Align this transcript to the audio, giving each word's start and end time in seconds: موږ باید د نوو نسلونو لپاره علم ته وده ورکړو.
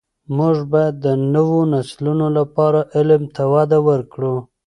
موږ 0.37 0.57
باید 0.71 0.95
د 1.05 1.07
نوو 1.33 1.59
نسلونو 1.73 2.27
لپاره 2.37 2.79
علم 2.95 3.23
ته 3.35 3.43
وده 3.53 3.79
ورکړو. 3.89 4.35